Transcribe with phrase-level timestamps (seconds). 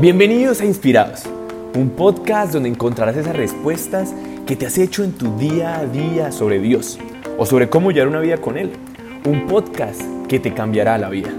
[0.00, 1.26] Bienvenidos a Inspirados,
[1.74, 4.14] un podcast donde encontrarás esas respuestas
[4.46, 6.98] que te has hecho en tu día a día sobre Dios
[7.36, 8.72] o sobre cómo llevar una vida con Él.
[9.26, 11.30] Un podcast que te cambiará la vida.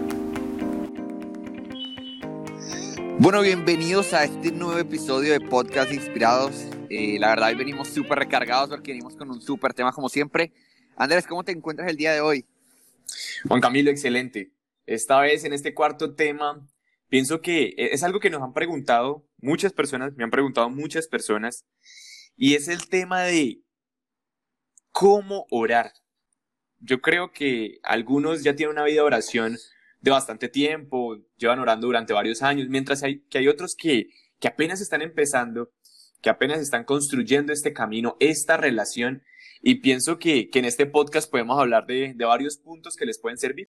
[3.17, 6.67] Bueno, bienvenidos a este nuevo episodio de Podcast Inspirados.
[6.91, 10.53] Eh, la verdad, hoy venimos súper recargados porque venimos con un súper tema como siempre.
[10.97, 12.45] Andrés, ¿cómo te encuentras el día de hoy?
[13.47, 14.51] Juan Camilo, excelente.
[14.85, 16.63] Esta vez en este cuarto tema
[17.11, 21.07] pienso que e-, es algo que nos han preguntado muchas personas, me han preguntado muchas
[21.07, 21.65] personas,
[22.35, 23.61] y es el tema de
[24.91, 25.91] cómo orar.
[26.79, 29.57] Yo creo que algunos ya tienen una vida de oración
[29.99, 34.07] de bastante tiempo, llevan orando durante varios años, mientras que hay otros que,
[34.39, 35.71] que apenas están empezando,
[36.21, 39.21] que apenas están construyendo este camino, esta relación,
[39.61, 43.19] y pienso que, que en este podcast podemos hablar de, de varios puntos que les
[43.19, 43.69] pueden servir.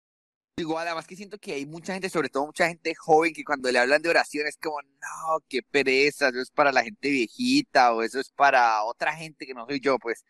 [0.56, 3.70] Igual, además que siento que hay mucha gente, sobre todo mucha gente joven, que cuando
[3.70, 7.94] le hablan de oración es como, no, qué pereza, eso es para la gente viejita
[7.94, 10.24] o eso es para otra gente que no soy yo, pues.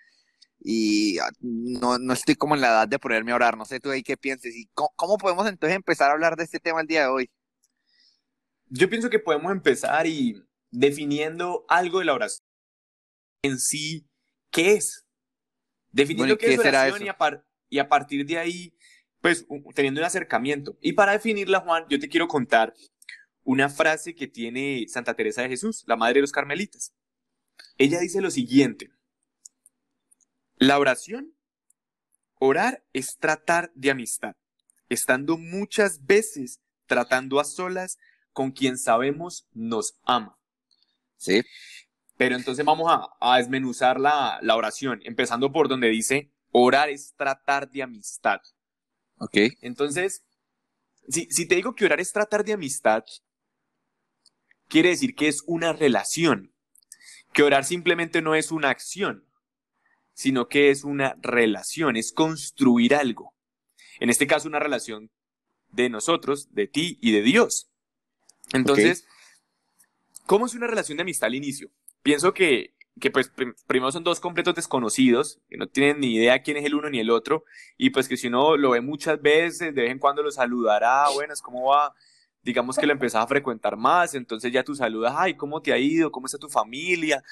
[0.61, 3.81] Y ah, no, no estoy como en la edad de ponerme a orar, no sé
[3.81, 4.55] tú ahí qué pienses.
[4.55, 7.31] ¿Y cómo, podemos entonces empezar a hablar de este tema el día de hoy?
[8.67, 12.47] Yo pienso que podemos empezar y definiendo algo de la oración
[13.43, 14.07] en sí,
[14.53, 15.05] ¿qué es?
[15.91, 17.11] Definiendo qué, es oración y
[17.69, 18.73] y a partir de ahí
[19.23, 20.77] pues teniendo un acercamiento.
[20.83, 22.75] Y para definirla, Juan, yo te quiero contar
[23.45, 26.93] una frase que tiene Santa Teresa de Jesús, la madre de los carmelitas.
[27.79, 28.91] Ella dice lo siguiente,
[30.57, 31.35] la oración,
[32.39, 34.37] orar es tratar de amistad,
[34.89, 37.99] estando muchas veces tratando a solas
[38.33, 40.37] con quien sabemos nos ama.
[41.17, 41.43] Sí.
[42.17, 47.15] Pero entonces vamos a, a desmenuzar la, la oración, empezando por donde dice, orar es
[47.17, 48.41] tratar de amistad.
[49.23, 49.37] Ok.
[49.61, 50.25] Entonces,
[51.09, 53.05] si, si te digo que orar es tratar de amistad,
[54.69, 56.53] quiere decir que es una relación.
[57.33, 59.25] Que orar simplemente no es una acción,
[60.13, 63.33] sino que es una relación, es construir algo.
[64.01, 65.13] En este caso, una relación
[65.71, 67.71] de nosotros, de ti y de Dios.
[68.53, 69.07] Entonces,
[70.27, 71.71] ¿cómo es una relación de amistad al inicio?
[72.03, 73.33] Pienso que que pues
[73.67, 77.01] primero son dos completos desconocidos, que no tienen ni idea quién es el uno ni
[77.01, 77.45] el otro,
[77.77, 81.07] y pues que si uno lo ve muchas veces, de vez en cuando lo saludará,
[81.15, 81.95] bueno, es como va,
[82.43, 85.79] digamos que lo empezás a frecuentar más, entonces ya tú saludas, ay, ¿cómo te ha
[85.79, 86.13] ido?
[86.13, 87.23] ¿Cómo está tu familia?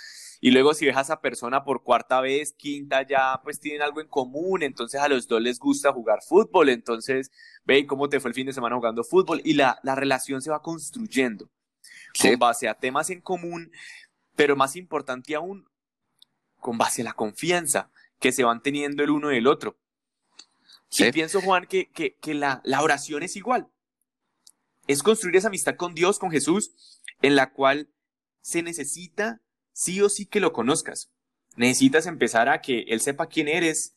[0.41, 4.00] Y luego si ves a esa persona por cuarta vez, quinta, ya pues tienen algo
[4.00, 7.31] en común, entonces a los dos les gusta jugar fútbol, entonces
[7.65, 10.50] ve cómo te fue el fin de semana jugando fútbol y la, la relación se
[10.50, 11.50] va construyendo
[12.21, 13.71] con base a temas en común
[14.40, 15.68] pero más importante aún,
[16.60, 19.78] con base a la confianza que se van teniendo el uno y el otro.
[20.96, 23.68] Y pienso, Juan, que, que, la, la oración es igual.
[24.86, 26.72] Es construir esa amistad con Dios, con Jesús,
[27.20, 27.90] en la cual
[28.40, 29.42] se necesita
[29.74, 31.10] sí o sí que lo conozcas.
[31.56, 33.94] Necesitas empezar a que Él sepa quién eres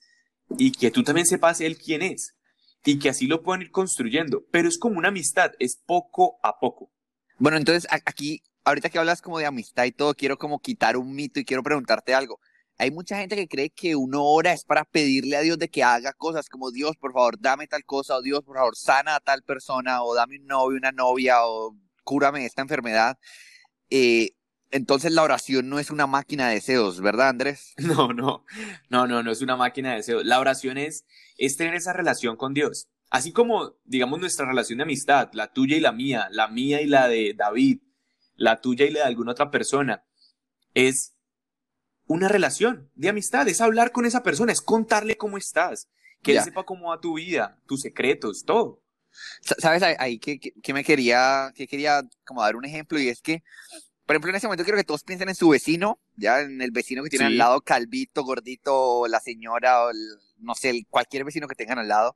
[0.58, 2.36] y que tú también sepas Él quién es.
[2.84, 4.44] Y que así lo puedan ir construyendo.
[4.52, 6.92] Pero es como una amistad, es poco a poco.
[7.40, 11.14] Bueno, entonces aquí ahorita que hablas como de amistad y todo, quiero como quitar un
[11.14, 12.40] mito y quiero preguntarte algo.
[12.78, 15.84] Hay mucha gente que cree que uno ora es para pedirle a Dios de que
[15.84, 19.20] haga cosas como Dios, por favor, dame tal cosa, o Dios, por favor, sana a
[19.20, 23.18] tal persona, o dame un novio, una novia, o cúrame esta enfermedad.
[23.90, 24.32] Eh,
[24.72, 27.74] entonces la oración no es una máquina de deseos, ¿verdad, Andrés?
[27.78, 28.44] No, no,
[28.90, 30.26] no, no, no es una máquina de deseos.
[30.26, 31.06] La oración es,
[31.38, 32.88] es tener esa relación con Dios.
[33.12, 36.88] Así como, digamos, nuestra relación de amistad, la tuya y la mía, la mía y
[36.88, 37.82] la de David,
[38.44, 40.04] la tuya y la de alguna otra persona,
[40.74, 41.16] es
[42.06, 45.90] una relación de amistad, es hablar con esa persona, es contarle cómo estás,
[46.22, 48.82] que él sepa cómo va tu vida, tus secretos, todo.
[49.42, 49.84] ¿Sabes?
[49.84, 53.44] Ahí que, que, me quería, que quería como dar un ejemplo y es que,
[54.06, 56.72] por ejemplo, en ese momento quiero que todos piensen en su vecino, ya en el
[56.72, 59.92] vecino que tiene al lado, calvito, gordito, la señora, o
[60.40, 62.16] no sé, cualquier vecino que tengan al lado.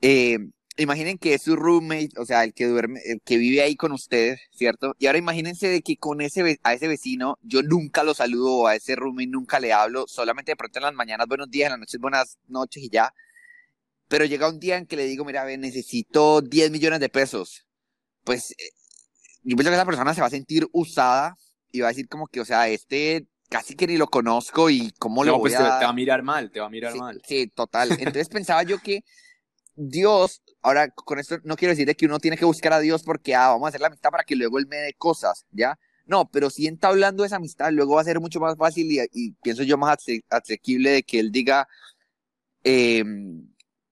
[0.00, 0.38] Eh,
[0.82, 3.92] imaginen que es su roommate, o sea, el que duerme, el que vive ahí con
[3.92, 4.94] ustedes, ¿cierto?
[4.98, 8.76] Y ahora imagínense de que con ese a ese vecino yo nunca lo saludo, a
[8.76, 11.80] ese roommate nunca le hablo, solamente de pronto en las mañanas buenos días, en las
[11.80, 13.12] noches buenas noches y ya.
[14.08, 17.64] Pero llega un día en que le digo, mira, necesito 10 millones de pesos.
[18.24, 18.54] Pues eh,
[19.44, 21.36] yo pienso que esa persona se va a sentir usada
[21.70, 24.92] y va a decir como que, o sea, este casi que ni lo conozco y
[24.98, 25.58] cómo le voy pues a...
[25.58, 27.20] Te, te va a mirar mal, te va a mirar mal.
[27.26, 27.90] Sí, total.
[27.92, 29.04] Entonces pensaba yo que
[29.88, 33.34] Dios, ahora con esto no quiero decir que uno tiene que buscar a Dios porque
[33.34, 35.78] ah, vamos a hacer la amistad para que luego Él me dé cosas, ¿ya?
[36.06, 39.62] No, pero si entablando esa amistad, luego va a ser mucho más fácil y, pienso
[39.62, 39.98] yo más
[40.28, 41.66] asequible de que Él diga
[42.64, 43.48] em,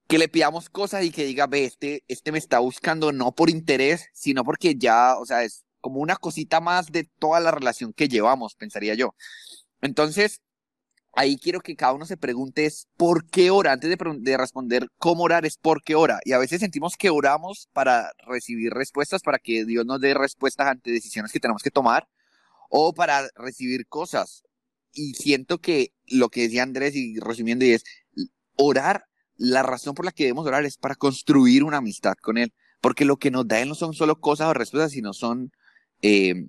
[0.08, 3.50] que le pidamos cosas y que diga, ve, este, este me está buscando no por
[3.50, 7.93] interés, sino porque ya, o sea, es como una cosita más de toda la relación
[7.93, 9.14] que llevamos, pensaría yo.
[9.81, 10.43] Entonces,
[11.14, 15.25] ahí quiero que cada uno se pregunte es por qué ora, antes de, responder cómo
[15.25, 16.20] orar es por qué ora.
[16.25, 20.69] Y a veces sentimos que oramos para recibir respuestas, para que Dios nos dé respuestas
[20.69, 22.08] ante decisiones que tenemos que tomar
[22.70, 24.44] o para recibir cosas.
[24.93, 27.84] Y siento que lo que decía Andrés y resumiendo y es
[28.56, 29.05] orar,
[29.37, 32.52] la razón por la que debemos orar es para construir una amistad con Él.
[32.81, 35.52] Porque lo que nos da Él no son solo cosas o respuestas, sino son,
[36.02, 36.46] eh,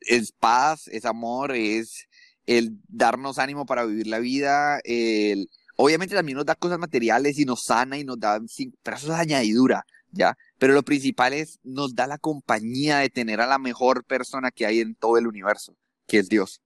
[0.00, 2.08] es paz, es amor, es
[2.46, 7.44] el darnos ánimo para vivir la vida, el, obviamente también nos da cosas materiales y
[7.44, 8.40] nos sana y nos da,
[8.82, 10.36] pero eso es añadidura, ¿ya?
[10.58, 14.66] Pero lo principal es, nos da la compañía de tener a la mejor persona que
[14.66, 15.76] hay en todo el universo,
[16.06, 16.60] que es Dios.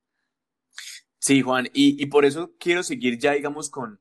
[1.19, 4.01] Sí, Juan, y, y por eso quiero seguir ya, digamos, con,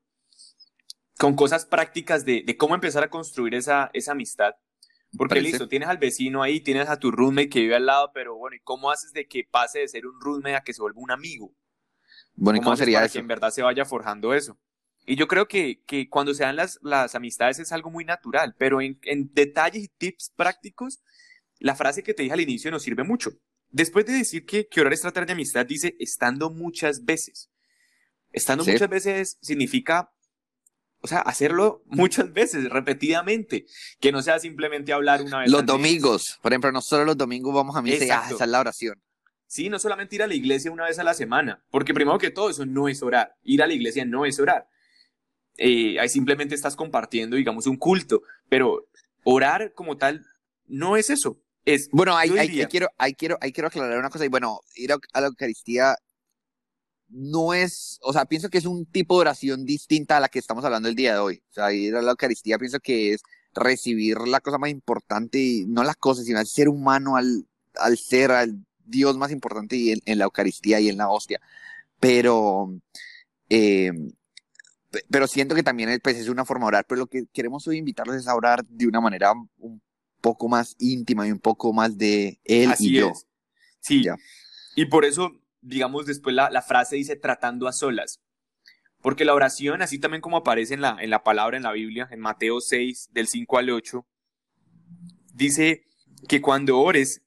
[1.18, 4.52] con cosas prácticas de, de cómo empezar a construir esa, esa amistad.
[5.16, 8.36] Porque listo, tienes al vecino ahí, tienes a tu roommate que vive al lado, pero
[8.36, 11.00] bueno, ¿y cómo haces de que pase de ser un roommate a que se vuelva
[11.00, 11.54] un amigo?
[12.36, 14.58] Bueno, ¿y cómo, sería para que en verdad se vaya forjando eso?
[15.06, 18.54] Y yo creo que, que cuando se dan las, las amistades es algo muy natural,
[18.58, 21.02] pero en, en detalles y tips prácticos,
[21.58, 23.32] la frase que te dije al inicio nos sirve mucho.
[23.70, 27.50] Después de decir que, que orar es tratar de amistad, dice estando muchas veces.
[28.32, 30.10] Estando muchas veces significa
[31.04, 33.66] o sea, hacerlo muchas veces, repetidamente,
[34.00, 35.50] que no sea simplemente hablar una vez.
[35.50, 38.60] Los domingos, por ejemplo, nosotros los domingos vamos a misa y ah, esa es la
[38.60, 39.02] oración.
[39.46, 42.30] Sí, no solamente ir a la iglesia una vez a la semana, porque primero que
[42.30, 44.68] todo eso no es orar, ir a la iglesia no es orar.
[45.56, 48.88] Eh, ahí simplemente estás compartiendo, digamos, un culto, pero
[49.22, 50.24] orar como tal
[50.66, 51.40] no es eso.
[51.64, 52.30] Es, bueno, hay,
[52.68, 55.96] quiero, hay, quiero, hay quiero aclarar una cosa, y bueno, ir a la Eucaristía
[57.08, 60.38] no es, o sea, pienso que es un tipo de oración distinta a la que
[60.38, 61.42] estamos hablando el día de hoy.
[61.50, 63.22] O sea, ir a la Eucaristía pienso que es
[63.54, 67.96] recibir la cosa más importante, y no las cosas, sino al ser humano, al, al
[67.96, 71.40] ser, al Dios más importante en, en la Eucaristía y en la hostia.
[72.00, 72.74] Pero,
[73.48, 73.92] eh,
[75.10, 77.78] pero siento que también pues, es una forma de orar, pero lo que queremos hoy
[77.78, 79.82] invitarlos es a orar de una manera un
[80.20, 83.12] poco más íntima y un poco más de él y yo.
[83.80, 84.04] Sí.
[84.76, 85.32] Y por eso
[85.64, 88.20] digamos, después la, frase dice tratando a solas.
[89.00, 92.08] Porque la oración, así también como aparece en la, en la palabra en la Biblia,
[92.10, 94.06] en Mateo 6, del 5 al 8,
[95.32, 95.84] dice
[96.28, 97.22] que cuando ores,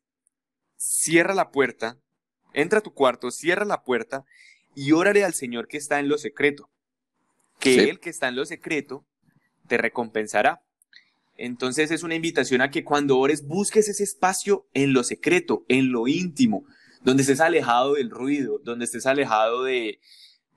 [0.77, 1.97] cierra la puerta,
[2.53, 4.25] entra a tu cuarto, cierra la puerta
[4.75, 6.69] y órale al Señor que está en lo secreto.
[7.59, 9.05] Que Él que está en lo secreto
[9.67, 10.61] te recompensará.
[11.35, 15.91] Entonces es una invitación a que cuando ores busques ese espacio en lo secreto, en
[15.91, 16.65] lo íntimo,
[17.03, 19.99] donde estés alejado del ruido, donde estés alejado de,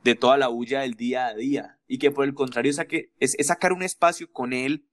[0.05, 3.37] de toda la bulla del día a día y que por el contrario saque, es,
[3.41, 4.87] sacar un espacio con él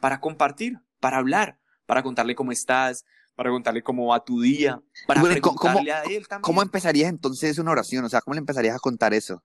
[0.00, 3.04] para compartir, para hablar, para contarle cómo estás,
[3.34, 6.42] para contarle cómo va tu día, para preguntarle a él también.
[6.42, 8.04] ¿Cómo empezarías entonces una oración?
[8.04, 9.42] O sea, ¿cómo le empezarías a contar eso?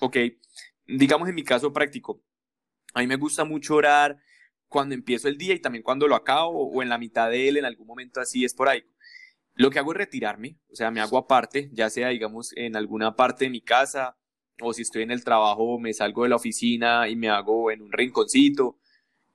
[0.00, 0.16] Ok,
[0.86, 2.22] digamos en mi caso práctico,
[2.94, 4.18] a mí me gusta mucho orar
[4.68, 7.56] cuando empiezo el día y también cuando lo acabo o en la mitad de él,
[7.56, 8.84] en algún momento así es por ahí.
[9.54, 13.16] Lo que hago es retirarme, o sea, me hago aparte, ya sea, digamos, en alguna
[13.16, 14.16] parte de mi casa,
[14.60, 17.82] o si estoy en el trabajo, me salgo de la oficina y me hago en
[17.82, 18.78] un rinconcito.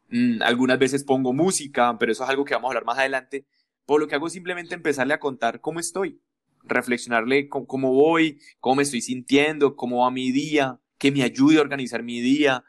[0.10, 3.46] Mm, algunas veces pongo música, pero eso es algo que vamos a hablar más adelante.
[3.92, 6.22] Por lo que hago es simplemente empezarle a contar cómo estoy,
[6.64, 11.62] reflexionarle cómo, voy, cómo me estoy sintiendo, cómo va mi día, que me ayude a
[11.62, 12.64] organizar mi día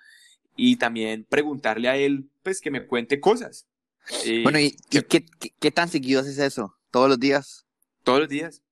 [0.57, 3.69] y también preguntarle a él, pues, que me cuente cosas.
[4.43, 5.25] bueno, ¿y, qué,
[5.61, 6.77] qué tan seguido haces eso?
[6.91, 7.67] ¿Todos los días?
[8.03, 8.65] Todos los días.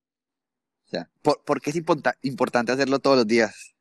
[0.87, 3.73] O sea, ¿por, qué es importante hacerlo todos los días?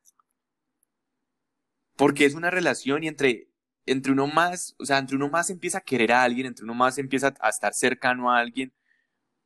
[1.97, 3.50] Porque es una relación y entre,
[3.87, 6.75] entre uno más, o sea, entre uno más empieza a querer a alguien, entre uno
[6.75, 8.73] más empieza a estar cercano a alguien,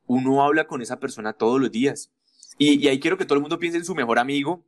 [0.06, 2.10] uno habla con esa persona todos los días.
[2.58, 4.64] Y, ahí quiero que todo el mundo piense en su mejor amigo,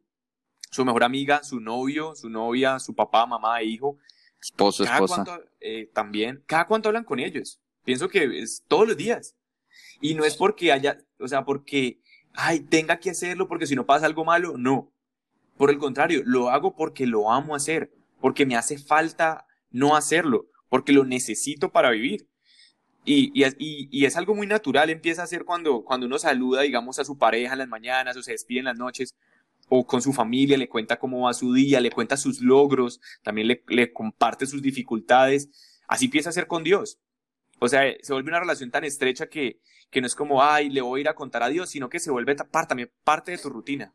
[0.70, 3.99] su mejor amiga, su novio, su novia, su papá, mamá, hijo.
[4.40, 5.25] Esposo, esposa.
[5.61, 7.61] Eh, también, cada cuánto hablan con ellos.
[7.85, 9.37] Pienso que es todos los días.
[10.00, 12.00] Y no es porque haya, o sea, porque,
[12.35, 14.92] ay, tenga que hacerlo porque si no pasa algo malo, no.
[15.56, 19.45] Por el contrario, lo hago porque lo amo hacer, porque me hace falta
[19.76, 22.26] no hacerlo, porque lo necesito para vivir.
[23.04, 27.04] Y, y, es algo muy natural, empieza a ser cuando, cuando uno saluda, digamos, a
[27.04, 29.14] su pareja en las mañanas o se despide en las noches,
[29.68, 33.47] o con su familia, le cuenta cómo va su día, le cuenta sus logros, también
[33.49, 35.50] le, comparte sus dificultades.
[35.87, 36.99] Así empieza a ser con Dios.
[37.61, 40.80] O sea, se vuelve una relación tan estrecha que, que no es como, ay, le
[40.80, 43.38] voy a ir a contar a Dios, sino que se vuelve parte, también parte de
[43.38, 43.95] tu rutina.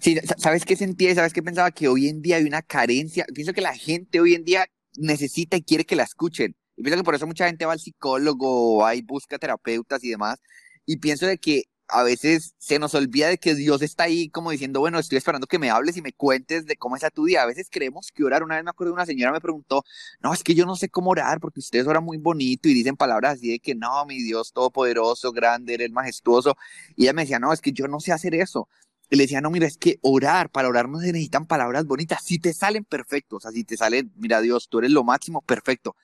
[0.00, 1.14] Sí, ¿sabes qué sentía?
[1.14, 1.70] ¿Sabes qué pensaba?
[1.70, 3.26] Que hoy en día hay una carencia.
[3.32, 4.66] Pienso que la gente hoy en día
[5.00, 6.56] necesita y quiere que la escuchen.
[6.76, 10.40] Y pienso que por eso mucha gente va al psicólogo, va busca terapeutas y demás.
[10.86, 14.50] y pienso de que a veces se nos olvida de que Dios está ahí como
[14.50, 17.42] diciendo, bueno, estoy esperando que me hables y me cuentes de cómo está tu día.
[17.42, 19.84] A veces creemos que orar, una vez me acuerdo una señora me preguntó,
[20.20, 22.96] no, es que yo no sé cómo orar porque ustedes oran muy bonito y dicen
[22.96, 26.56] palabras así de que no, mi Dios todopoderoso, grande, eres majestuoso.
[26.96, 28.68] Y ella me decía, no, es que yo no sé hacer eso.
[29.10, 32.22] Y le decía, no, mira, es que orar, para orar no se necesitan palabras bonitas,
[32.24, 35.42] si te salen perfectos, o sea, si te salen, mira Dios, tú eres lo máximo,
[35.42, 35.96] perfecto.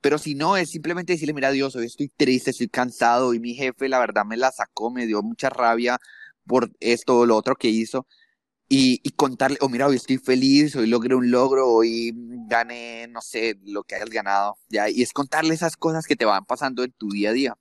[0.00, 3.54] Pero si no, es simplemente decirle, mira Dios, hoy estoy triste, estoy cansado y mi
[3.54, 5.98] jefe la verdad me la sacó, me dio mucha rabia
[6.46, 8.06] por esto o lo otro que hizo.
[8.68, 12.12] Y, y contarle, oh mira, hoy estoy feliz, hoy logré un logro, hoy
[12.48, 14.88] gané, no sé, lo que hayas ganado, ¿ya?
[14.90, 17.56] Y es contarle esas cosas que te van pasando en tu día a día.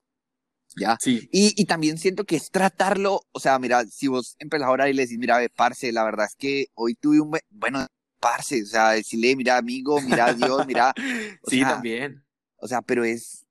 [0.75, 0.97] ¿Ya?
[1.01, 1.29] Sí.
[1.31, 4.93] Y, y también siento que es tratarlo, o sea, mira, si vos empezás ahora y
[4.93, 7.87] le decís, mira, ve, parce, la verdad es que hoy tuve un, bueno,
[8.19, 10.93] parce, o sea, decirle, mira, amigo, mira, Dios, mira.
[11.47, 12.23] sí, también.
[12.57, 13.45] O sea, pero es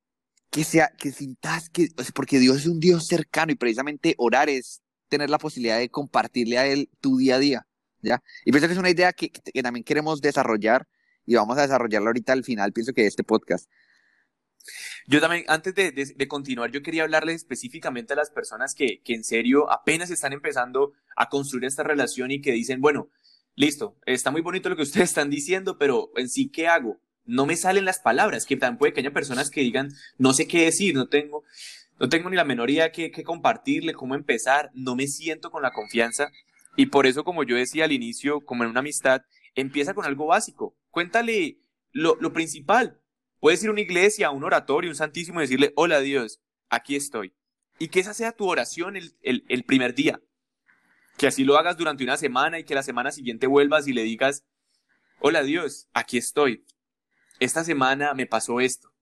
[0.50, 4.82] que sea, que sintas que, porque Dios es un Dios cercano y precisamente orar es
[5.08, 7.66] tener la posibilidad de compartirle a Él tu día a día,
[8.00, 8.22] ¿ya?
[8.44, 10.86] Y pienso que es una idea que, que también queremos desarrollar
[11.26, 13.68] y vamos a desarrollarla ahorita al final, pienso que de este podcast.
[15.07, 19.25] Yo también, antes de, continuar, yo quería hablarles específicamente a las personas que, que en
[19.25, 23.09] serio apenas están empezando a construir esta relación y que dicen, bueno,
[23.57, 27.00] listo, está muy bonito lo que ustedes están diciendo, pero en sí, ¿qué hago?
[27.31, 30.49] no me salen las palabras, que también puede que haya personas que digan, no sé
[30.49, 31.45] qué decir, no tengo,
[31.99, 35.62] no tengo ni la menor idea que, que compartirle, cómo empezar, no me siento con
[35.62, 36.31] la confianza.
[36.76, 39.23] Y por eso, como yo decía al inicio, como en una amistad,
[39.55, 40.76] empieza con algo básico.
[40.90, 41.59] Cuéntale
[41.93, 43.00] lo, lo principal.
[43.40, 46.94] Puedes ir a una iglesia, a un oratorio, un santísimo y decirle, hola Dios, aquí
[46.94, 47.35] estoy.
[47.78, 50.20] Y que esa sea tu oración el, el, el primer día.
[51.16, 54.02] Que así lo hagas durante una semana y que la semana siguiente vuelvas y le
[54.02, 54.44] digas,
[55.18, 56.64] hola Dios, aquí estoy
[57.40, 58.92] esta semana me pasó esto.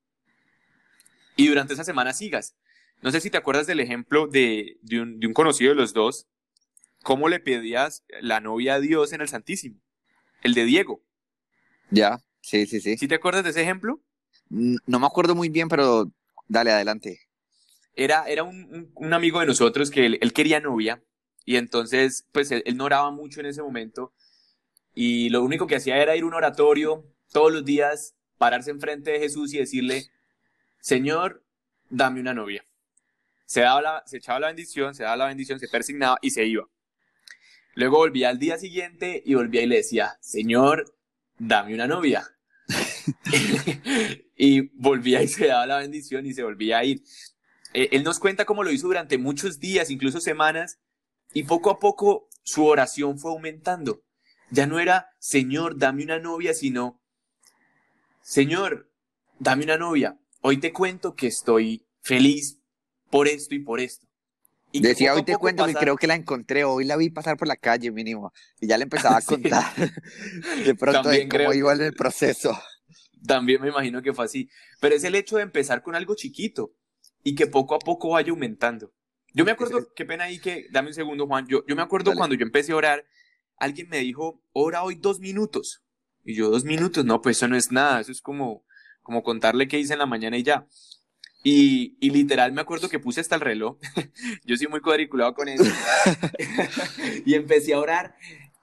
[1.37, 2.57] Y durante esa semana sigas.
[3.03, 5.93] No sé si te acuerdas del ejemplo de, de, un, de un conocido de los
[5.93, 6.27] dos,
[7.03, 9.81] cómo le pedías la novia a Dios en el Santísimo.
[10.43, 11.05] El de Diego.
[11.91, 12.97] Ya, sí, sí, sí.
[12.97, 14.01] ¿Sí te acuerdas de ese ejemplo?
[14.51, 16.11] No me acuerdo muy bien, pero
[16.47, 17.21] dale adelante.
[17.95, 21.03] Era, era un, amigo de nosotros que él, él, quería novia
[21.45, 24.13] y entonces pues él, él no oraba mucho en ese momento
[24.95, 29.11] y lo único que hacía era ir a un oratorio todos los días pararse enfrente
[29.11, 30.11] de Jesús y decirle,
[30.81, 31.45] Señor,
[31.91, 32.65] dame una novia.
[33.45, 36.45] Se, daba la, se echaba la bendición, se daba la bendición, se persignaba y se
[36.45, 36.69] iba.
[37.75, 40.95] Luego volvía al día siguiente y volvía y le decía, Señor,
[41.39, 42.29] dame una novia.
[44.49, 47.03] y volvía y se daba la bendición y se volvía a ir.
[47.75, 50.79] Eh, él nos cuenta cómo lo hizo durante muchos días, incluso semanas,
[51.35, 54.03] y poco a poco su oración fue aumentando.
[54.51, 57.03] Ya no era, Señor, dame una novia, sino,
[58.23, 58.91] Señor,
[59.39, 60.19] dame una novia.
[60.41, 62.59] Hoy te cuento que estoy feliz
[63.11, 64.07] por esto y por esto.
[64.73, 65.75] Y Decía, hoy te cuento pasar...
[65.75, 68.79] que creo que la encontré, hoy la vi pasar por la calle mínimo, y ya
[68.79, 69.75] le empezaba a contar
[70.65, 72.59] de pronto de cómo iba en el proceso.
[73.27, 74.49] También me imagino que fue así,
[74.81, 76.75] pero es el hecho de empezar con algo chiquito
[77.23, 78.93] y que poco a poco vaya aumentando.
[79.35, 82.11] Yo me acuerdo, qué pena ahí que, dame un segundo Juan, yo, yo me acuerdo
[82.11, 82.19] Dale.
[82.19, 83.05] cuando yo empecé a orar,
[83.57, 85.83] alguien me dijo, ora hoy dos minutos.
[86.25, 88.65] Y yo, dos minutos, no, pues eso no es nada, eso es como,
[89.03, 90.67] como contarle qué hice en la mañana y ya.
[91.45, 93.79] Y, y literal me acuerdo que puse hasta el reloj,
[94.45, 95.65] yo soy muy cuadriculado con eso,
[97.25, 98.17] y empecé a orar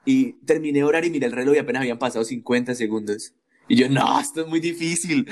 [0.04, 3.34] y terminé de orar y miré el reloj y apenas habían pasado 50 segundos.
[3.68, 5.26] Y yo, no, esto es muy difícil,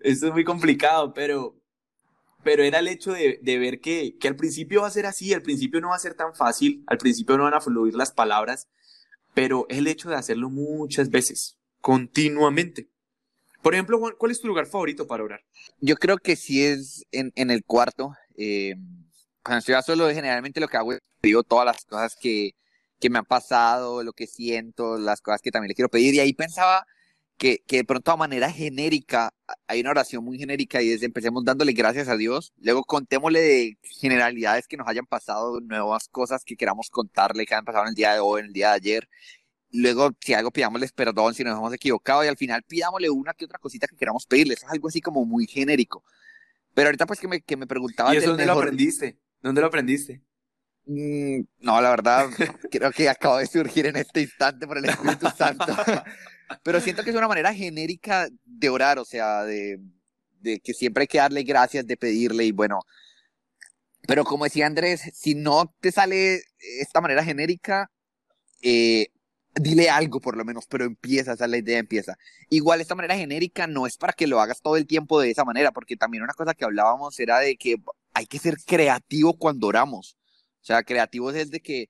[0.00, 1.56] esto es muy complicado, pero,
[2.42, 5.34] pero era el hecho de, de ver que, que al principio va a ser así,
[5.34, 8.12] al principio no va a ser tan fácil, al principio no van a fluir las
[8.12, 8.68] palabras,
[9.34, 12.88] pero es el hecho de hacerlo muchas veces continuamente.
[13.62, 15.40] Por ejemplo, Juan, ¿cuál es tu lugar favorito para orar?
[15.80, 18.12] Yo creo que sí es en, en el cuarto.
[18.36, 18.76] Eh,
[19.42, 22.52] cuando estoy solo, generalmente lo que hago es digo todas las cosas que,
[23.00, 26.14] que me han pasado, lo que siento, las cosas que también le quiero pedir.
[26.14, 26.86] Y ahí pensaba
[27.38, 29.34] que, que de pronto a manera genérica,
[29.66, 33.78] hay una oración muy genérica y es empecemos dándole gracias a Dios, luego contémosle de
[33.82, 37.94] generalidades que nos hayan pasado, nuevas cosas que queramos contarle que han pasado en el
[37.94, 39.08] día de hoy, en el día de ayer,
[39.70, 43.44] luego si algo pidámosles perdón si nos hemos equivocado y al final pidámosle una que
[43.44, 46.04] otra cosita que queramos pedirles, es algo así como muy genérico.
[46.74, 48.14] Pero ahorita pues que me, que me preguntaba...
[48.14, 48.56] ¿Y eso dónde mejor...
[48.56, 49.18] lo aprendiste?
[49.40, 50.22] ¿Dónde lo aprendiste?
[50.86, 52.28] Mm, no, la verdad,
[52.70, 55.66] creo que acabo de surgir en este instante por el Espíritu Santo.
[56.62, 59.80] Pero siento que es una manera genérica de orar, o sea, de,
[60.40, 62.80] de que siempre hay que darle gracias, de pedirle y bueno.
[64.06, 66.42] Pero como decía Andrés, si no te sale
[66.80, 67.90] esta manera genérica,
[68.62, 69.08] eh,
[69.54, 72.16] dile algo por lo menos, pero empieza, esa es la idea, empieza.
[72.50, 75.44] Igual esta manera genérica no es para que lo hagas todo el tiempo de esa
[75.44, 77.76] manera, porque también una cosa que hablábamos era de que
[78.14, 80.16] hay que ser creativo cuando oramos.
[80.62, 81.88] O sea, creativos es de que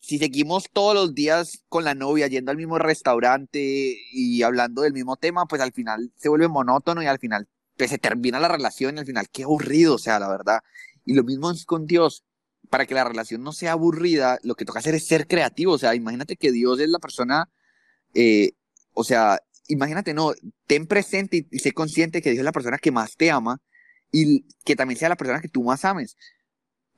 [0.00, 4.94] si seguimos todos los días con la novia yendo al mismo restaurante y hablando del
[4.94, 8.48] mismo tema, pues al final se vuelve monótono y al final pues, se termina la
[8.48, 10.60] relación y al final qué aburrido, o sea, la verdad.
[11.04, 12.24] Y lo mismo es con Dios.
[12.70, 15.72] Para que la relación no sea aburrida, lo que toca hacer es ser creativo.
[15.72, 17.50] O sea, imagínate que Dios es la persona,
[18.14, 18.52] eh,
[18.94, 20.32] o sea, imagínate, no,
[20.66, 23.60] ten presente y, sé consciente que Dios es la persona que más te ama
[24.12, 26.16] y que también sea la persona que tú más ames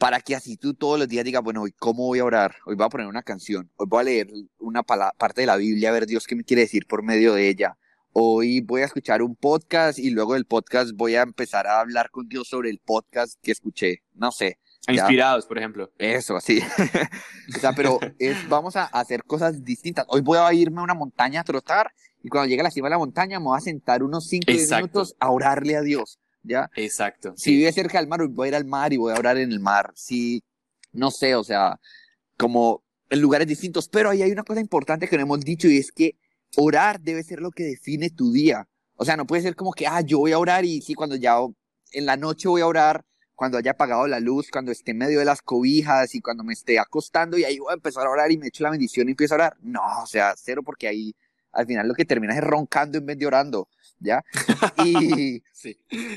[0.02, 2.75] para que así tú todos los días digas, bueno, hoy cómo voy a orar, hoy
[2.75, 4.26] voy a poner una canción, hoy voy a leer
[4.59, 7.49] una parte de la Biblia, a ver Dios qué me quiere decir por medio de
[7.49, 7.78] ella,
[8.11, 12.11] hoy voy a escuchar un podcast y luego del podcast voy a empezar a hablar
[12.11, 14.59] con Dios sobre el podcast que escuché, no sé.
[14.88, 15.92] Inspirados, por ejemplo.
[15.99, 16.59] Eso, así.
[17.56, 20.04] o sea, pero es, vamos a hacer cosas distintas.
[20.09, 21.92] Hoy voy a irme a una montaña a trotar
[22.25, 24.50] y cuando llegue a la cima de la montaña me voy a sentar unos 5
[24.50, 26.18] minutos a orarle a Dios.
[26.43, 26.71] ¿Ya?
[26.77, 27.35] Exacto.
[27.37, 29.53] Si vive cerca del mar, voy a ir al mar y voy a orar en
[29.53, 29.93] el mar.
[29.95, 30.43] Si,
[30.93, 31.79] no sé, o sea,
[32.37, 33.89] como en lugares distintos.
[33.89, 36.17] Pero ahí hay una cosa importante que no hemos dicho y es que
[36.57, 38.69] orar debe ser lo que define tu día.
[38.97, 41.17] O sea, no puede ser como que, ah, yo voy a orar y sí, cuando
[41.17, 41.37] ya
[41.93, 45.19] en la noche voy a orar, cuando haya apagado la luz, cuando esté en medio
[45.19, 48.31] de las cobijas y cuando me esté acostando y ahí voy a empezar a orar
[48.31, 49.57] y me echo la bendición y empiezo a orar.
[49.61, 51.15] No, o sea, cero porque ahí
[51.52, 53.68] al final lo que terminas es roncando en vez de orando.
[54.02, 54.25] ¿ya?
[54.85, 55.42] Y,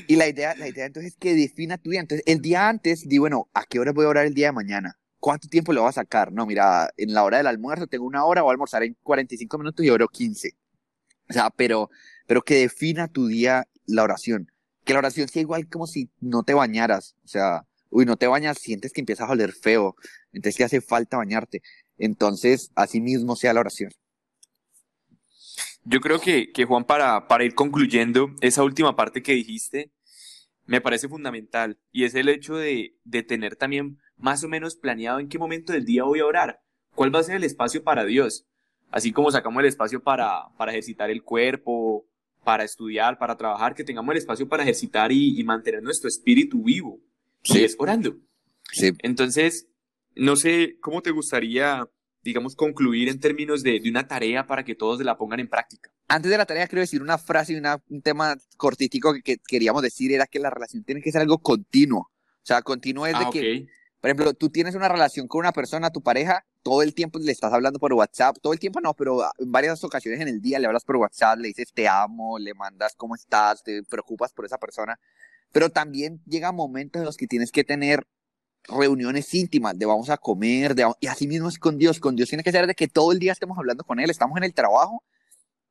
[0.08, 2.00] y la, idea, la idea entonces es que defina tu día.
[2.00, 4.52] Entonces, el día antes, di, bueno, ¿a qué hora voy a orar el día de
[4.52, 4.98] mañana?
[5.18, 6.32] ¿Cuánto tiempo le voy a sacar?
[6.32, 9.58] No, mira, en la hora del almuerzo tengo una hora, voy a almorzar en 45
[9.58, 10.56] minutos y oro 15.
[11.28, 11.90] O sea, pero,
[12.26, 14.50] pero que defina tu día la oración.
[14.84, 17.16] Que la oración sea igual como si no te bañaras.
[17.24, 19.96] O sea, uy, no te bañas, sientes que empiezas a oler feo.
[20.32, 21.62] Entonces te hace falta bañarte.
[21.98, 23.90] Entonces, así mismo sea la oración.
[25.88, 29.92] Yo creo que, que Juan, para, para ir concluyendo, esa última parte que dijiste
[30.66, 35.20] me parece fundamental y es el hecho de, de tener también más o menos planeado
[35.20, 36.60] en qué momento del día voy a orar,
[36.94, 38.46] cuál va a ser el espacio para Dios,
[38.90, 42.06] así como sacamos el espacio para, para ejercitar el cuerpo,
[42.44, 47.00] para estudiar, para trabajar, que tengamos el espacio para ejercitar y, mantener nuestro espíritu vivo,
[47.42, 47.64] sí.
[47.64, 48.16] es orando.
[48.72, 48.92] Sí.
[48.98, 49.68] Entonces,
[50.14, 51.88] no sé cómo te gustaría
[52.26, 55.90] digamos, concluir en términos de, de, una tarea para que todos la pongan en práctica.
[56.08, 59.82] Antes de la tarea, quiero decir una frase y una, un tema cortítico que, queríamos
[59.82, 62.00] decir, era que la relación tiene que ser algo continuo.
[62.00, 63.66] O sea, continuo es de ah, que,
[64.00, 67.32] por ejemplo, tú tienes una relación con una persona, tu pareja, todo el tiempo le
[67.32, 70.58] estás hablando por WhatsApp, todo el tiempo no, pero en varias ocasiones en el día
[70.58, 74.44] le hablas por WhatsApp, le dices te amo, le mandas cómo estás, te preocupas por
[74.44, 74.98] esa persona.
[75.52, 78.06] Pero también llega momentos en los que tienes que tener
[78.68, 82.00] reuniones íntimas, de vamos a comer, de, y así mismo es con Dios.
[82.00, 84.36] Con Dios tiene que ser de que todo el día estemos hablando con Él, estamos
[84.36, 85.02] en el trabajo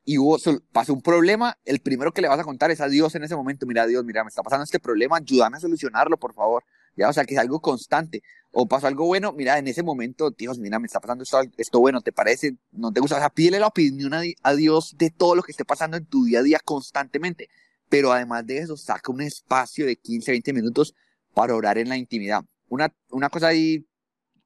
[0.05, 0.37] y hubo,
[0.71, 3.35] pasó un problema, el primero que le vas a contar es a Dios en ese
[3.35, 6.63] momento, mira Dios, mira, me está pasando este problema, ayúdame a solucionarlo, por favor.
[6.95, 8.23] Ya, o sea, que es algo constante.
[8.51, 11.79] O pasó algo bueno, mira, en ese momento, Dios, mira, me está pasando esto, esto
[11.81, 12.55] bueno, ¿te parece?
[12.71, 13.17] ¿No te gusta?
[13.17, 16.05] O sea, pídele la opinión a, a Dios de todo lo que esté pasando en
[16.05, 17.49] tu día a día constantemente.
[17.89, 20.95] Pero además de eso, saca un espacio de 15, 20 minutos
[21.33, 23.85] para orar en la intimidad una, una cosa ahí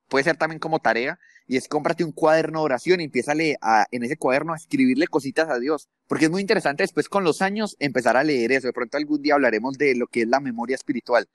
[0.10, 3.88] puede ser también como tarea, y es cómprate un cuaderno de oración y empieza a,
[3.92, 7.42] en ese cuaderno a escribirle cositas a Dios, porque es muy interesante después con los
[7.42, 10.40] años empezar a leer eso, de pronto algún día hablaremos de lo que es la
[10.40, 11.28] memoria espiritual.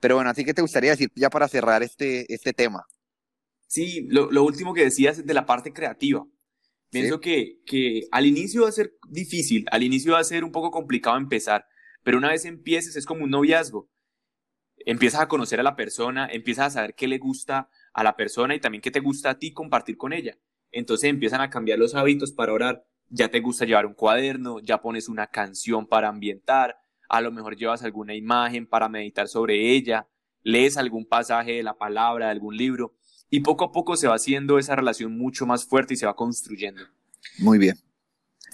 [0.00, 2.84] Pero bueno, así que te gustaría decir ya para cerrar este, este tema.
[3.66, 6.24] Sí, lo, lo último que decías es de la parte creativa.
[6.90, 10.52] Pienso que, que al inicio va a ser difícil, al inicio va a ser un
[10.52, 11.64] poco complicado empezar,
[12.04, 13.88] pero una vez empieces es como un noviazgo
[14.86, 18.54] empiezas a conocer a la persona, empiezas a saber qué le gusta a la persona
[18.54, 20.38] y también qué te gusta a ti compartir con ella.
[20.70, 22.84] Entonces empiezan a cambiar los hábitos para orar.
[23.10, 26.76] Ya te gusta llevar un cuaderno, ya pones una canción para ambientar,
[27.08, 30.08] a lo mejor llevas alguna imagen para meditar sobre ella,
[30.42, 32.94] lees algún pasaje de la palabra, de algún libro,
[33.30, 36.16] y poco a poco se va haciendo esa relación mucho más fuerte y se va
[36.16, 36.82] construyendo.
[37.38, 37.76] Muy bien.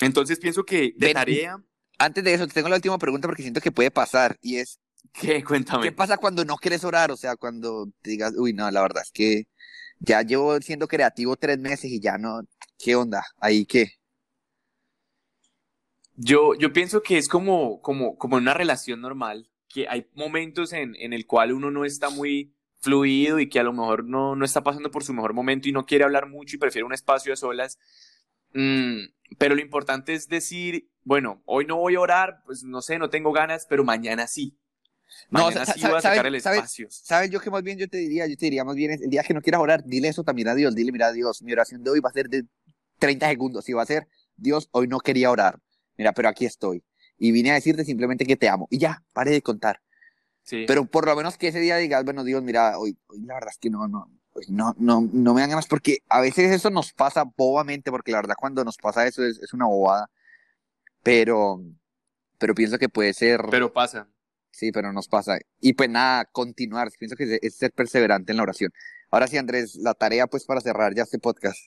[0.01, 1.63] Entonces pienso que de tarea...
[1.99, 4.81] Antes de eso, tengo la última pregunta porque siento que puede pasar, y es,
[5.13, 5.43] ¿Qué?
[5.45, 5.85] Cuéntame.
[5.85, 7.11] ¿Qué pasa cuando no quieres orar?
[7.11, 9.49] O sea, cuando te digas, uy, no, la verdad es que
[9.99, 12.43] ya llevo siendo creativo tres meses y ya no,
[12.79, 13.25] ¿qué onda?
[13.41, 13.93] ¿Ahí qué?
[16.17, 20.95] Yo, yo pienso que es como, como, como una relación normal, que hay momentos en,
[20.97, 24.45] en el cual uno no está muy fluido y que a lo mejor no, no
[24.45, 27.33] está pasando por su mejor momento y no quiere hablar mucho y prefiere un espacio
[27.33, 27.79] a solas.
[28.53, 29.05] Mm,
[29.39, 33.11] pero lo importante es decir, bueno, hoy no voy a orar, pues no sé, no
[33.11, 34.57] tengo ganas, pero mañana sí.
[35.31, 35.51] No,
[36.91, 38.27] ¿sabes, yo que más bien yo te diría?
[38.27, 40.55] Yo te diría más bien el día que no quieras orar, dile eso también a
[40.55, 40.75] Dios.
[40.75, 42.45] Dile, mira, Dios, mi oración de hoy va a ser de
[42.99, 43.69] 30 segundos.
[43.69, 45.59] Y va a ser, Dios, hoy no quería orar.
[45.97, 46.83] Mira, pero aquí estoy.
[47.19, 48.67] Y vine a decirte simplemente que te amo.
[48.71, 49.81] Y ya, pare de contar.
[50.43, 50.65] Sí.
[50.67, 53.51] Pero por lo menos que ese día digas, bueno, Dios, mira, hoy, hoy la verdad
[53.51, 54.11] es que no, no,
[54.49, 58.19] no, no, no me dan ganas porque a veces eso nos pasa bobamente, porque la
[58.19, 60.11] verdad cuando nos pasa eso es, es una bobada.
[61.03, 61.63] Pero,
[62.39, 63.43] pero pienso que puede ser.
[63.51, 64.09] Pero pasa.
[64.51, 65.39] Sí, pero nos pasa.
[65.61, 66.91] Y pues nada, continuar.
[66.99, 68.73] Pienso que es ser perseverante en la oración.
[69.11, 71.59] Ahora sí, Andrés, la tarea pues para cerrar ya este podcast.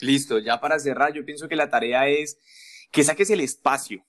[0.00, 2.38] Listo, ya para cerrar, yo pienso que la tarea es
[2.90, 4.04] que saques el espacio,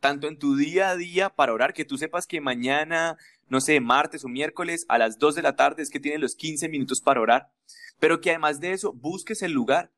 [0.00, 3.16] tanto en tu día a día para orar, que tú sepas que mañana,
[3.48, 6.34] no sé, martes o miércoles a las 2 de la tarde es que tienes los
[6.34, 7.50] 15 minutos para orar,
[8.00, 9.92] pero que además de eso busques el lugar,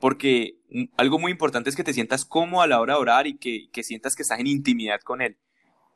[0.00, 0.56] porque
[0.96, 3.68] algo muy importante es que te sientas cómodo a la hora de orar y que,
[3.72, 5.36] que sientas que estás en intimidad con Él.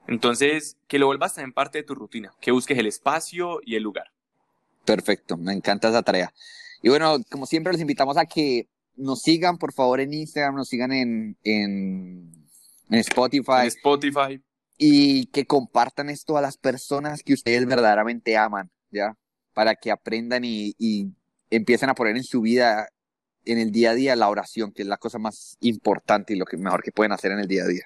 [0.09, 3.83] Entonces, que lo vuelvas también parte de tu rutina, que busques el espacio y el
[3.83, 4.13] lugar.
[4.85, 6.33] Perfecto, me encanta esa tarea.
[6.83, 10.69] Y bueno, como siempre, los invitamos a que nos sigan, por favor, en Instagram, nos
[10.69, 12.33] sigan en, en,
[12.91, 13.63] Spotify.
[13.63, 14.43] En Spotify.
[14.79, 19.17] Y que compartan esto a las personas que ustedes verdaderamente aman, ¿ya?
[19.55, 21.11] Para que aprendan y, y
[21.51, 22.89] empiecen a poner en su vida,
[23.45, 26.45] en el día a día, la oración, que es la cosa más importante y lo
[26.45, 27.85] que mejor que pueden hacer en el día a día.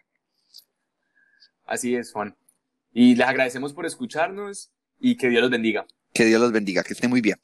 [1.70, 2.36] Así es, Juan.
[2.92, 5.86] Y les agradecemos por escucharnos y que Dios los bendiga.
[6.12, 7.40] Que Dios los bendiga, que esté muy bien.